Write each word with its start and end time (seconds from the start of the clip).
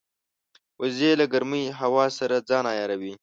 وزې 0.79 1.11
له 1.19 1.25
ګرمې 1.33 1.63
هوا 1.79 2.05
سره 2.17 2.35
ځان 2.49 2.65
عیاروي 2.73 3.13